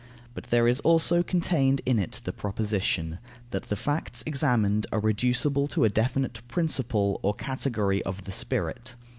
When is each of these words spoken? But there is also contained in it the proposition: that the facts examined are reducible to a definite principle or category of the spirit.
But 0.33 0.45
there 0.45 0.67
is 0.67 0.79
also 0.79 1.21
contained 1.21 1.79
in 1.85 1.99
it 1.99 2.21
the 2.23 2.33
proposition: 2.33 3.19
that 3.51 3.69
the 3.69 3.75
facts 3.75 4.23
examined 4.25 4.87
are 4.91 4.99
reducible 4.99 5.67
to 5.67 5.83
a 5.83 5.89
definite 5.89 6.41
principle 6.47 7.19
or 7.21 7.35
category 7.35 8.01
of 8.01 8.23
the 8.23 8.31
spirit. 8.31 8.95